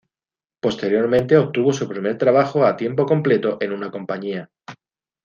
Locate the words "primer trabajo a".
1.87-2.75